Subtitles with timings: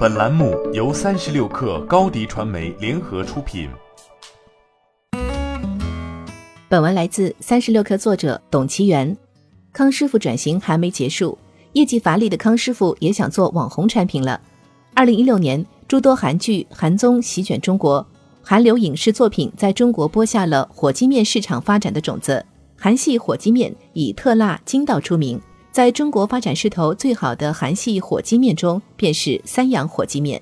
[0.00, 3.68] 本栏目由三十六氪高低传媒联合出品。
[6.70, 9.14] 本文来自三十六氪作者董其元。
[9.74, 11.36] 康师傅转型还没结束，
[11.74, 14.40] 业绩乏力的康师傅也想做网红产品了。
[14.94, 18.06] 二零一六年，诸多韩剧、韩综席卷中国，
[18.40, 22.42] 韩流影视作品在中国播下了火鸡面市场发展的种子。
[22.74, 25.38] 韩系火鸡面以特辣筋道出名。
[25.72, 30.40] 在中国发展势头最好的韩系火鸡面中，便是三养火鸡面。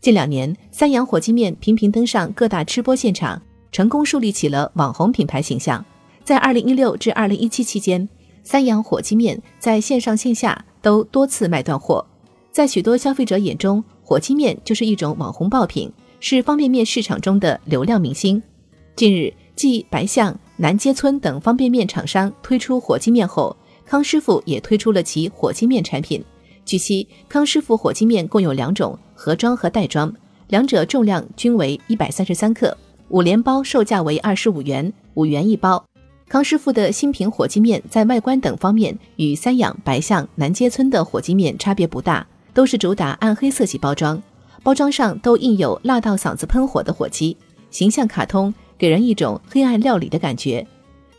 [0.00, 3.40] 近两年，三养火鸡面频频登上各大吃播现场，
[3.70, 5.84] 成功树立起了网红品牌形象。
[6.24, 8.08] 在二零一六至二零一七期间，
[8.42, 12.04] 三养火鸡面在线上线下都多次卖断货。
[12.50, 18.42] 在许多消费者眼中，火鸡面就是一种网红爆品，是方便面市场中的流量明星。
[18.96, 23.54] 近日，继白象、南街村等方便面厂商推出火鸡面后，
[23.88, 26.22] 康师傅也推出了其火鸡面产品。
[26.66, 30.14] 据悉，康师傅火鸡面共有两种，盒装和袋装，
[30.48, 32.76] 两者重量均为一百三十三克，
[33.08, 35.82] 五连包售价为二十五元，五元一包。
[36.28, 44.22] 康师傅的新品火鸡面在外观等方面与三养、白象、南街村的火鸡面差别不大，都是主打暗黑色系包装，
[44.62, 47.34] 包装上都印有辣到嗓子喷火的火鸡，
[47.70, 50.66] 形象卡通，给人一种黑暗料理的感觉。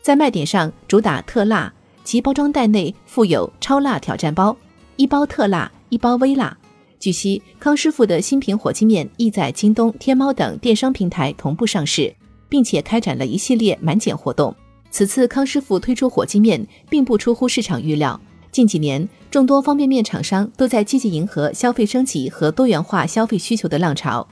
[0.00, 1.72] 在卖点上，主打特辣。
[2.04, 4.56] 其包装袋内附有超辣挑战包，
[4.96, 6.56] 一包特辣，一包微辣。
[6.98, 12.14] 据悉，康师傅的新品火鸡面亦在京东、天猫等电商平台同步上市，
[12.48, 14.54] 并且开展了一系列满减活动。
[14.90, 18.20] 此次康师傅推出火鸡面，并不出乎市场预料。
[18.50, 24.26] 近几年，众多方便面厂商都在积极迎合消费升级和多元化消费需求的浪潮。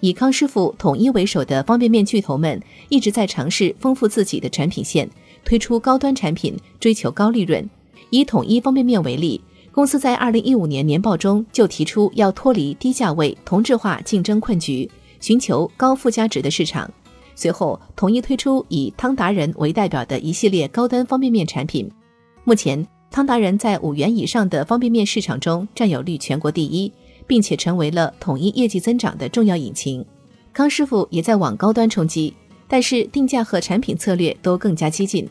[0.00, 5.08] 以康师傅、统一为首的方便面巨头们一直在尝试丰富自己的产品线。
[5.44, 7.68] 推出高端产品，追求高利润。
[8.10, 9.40] 以统一方便面为例，
[9.72, 14.88] 公司在二零一五年年报中就提出要脱离低价位同质化竞争困局，
[15.20, 16.90] 寻求高附加值的市场。
[17.34, 21.90] 随后，统一推出以汤达人为代表的一系列高端方便面产品。
[22.44, 26.92] 目前，汤达人在五元以上的方便面市场中占有率全国第一，
[27.26, 30.04] 并且成为了统一业绩增长的重要引擎。
[30.52, 32.32] 康师傅也在往高端冲击。
[32.74, 35.28] 但是定价和产品策略都更加激进。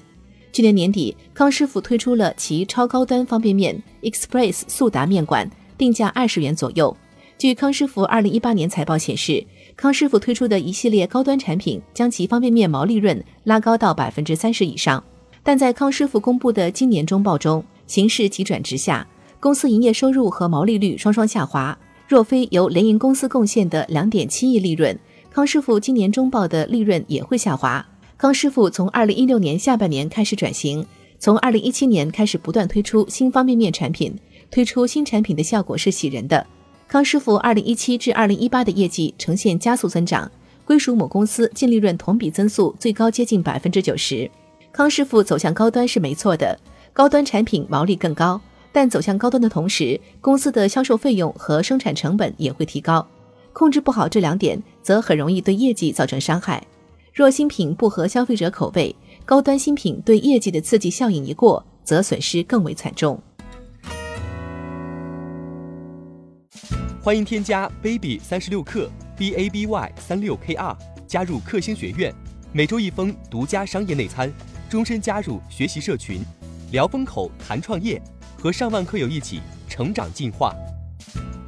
[0.53, 6.95] 去年年底，康师傅推出了其超高端方便面 Express 速达面馆，定价二十元左右。
[7.37, 9.45] 据康师傅二零一八年财报显示，
[9.75, 15.03] 康师傅推出的一系列高端产品将其方便面毛利润拉高到百分之三十以上。
[15.43, 19.05] 但在康师傅公布的今年中报中，形势急转直下，
[19.41, 21.77] 公司营业收入和毛利率双双下滑。
[22.07, 24.97] 若非由联营公司贡献的两点七亿利润，
[25.33, 27.83] 康师傅今年中报的利润也会下滑。
[28.17, 30.85] 康师傅从二零一六年下半年开始转型，
[31.17, 34.15] 从二零一七年开始不断推出新方便面产品，
[34.51, 36.45] 推出新产品的效果是喜人的。
[36.87, 40.31] 康师傅二零一七至二零一八的业绩呈现加速增长，
[40.65, 44.29] 归属母公司净利润同比增速最高接近百分之九十。
[44.71, 46.59] 康师傅走向高端是没错的，
[46.93, 48.39] 高端产品毛利更高，
[48.71, 53.07] 但走向高端的同时，公司的销售费用和生产成本也会提高。
[53.53, 56.65] 控制不好这两点，则很容易对业绩造成伤害。
[57.13, 58.93] 若新品不合消费者口味，
[59.23, 63.21] 高端新品对业绩的刺激效应一过，则损失更为惨重。
[67.01, 70.75] 欢迎添加 baby 三十六克 b a b y 三六 k r
[71.05, 72.11] 加入克星学院，
[72.51, 74.31] 每周一封独家商业内参，
[74.67, 76.21] 终身加入学习社群，
[76.71, 78.01] 聊风口谈创业，
[78.39, 80.55] 和上万课友一起成长进化。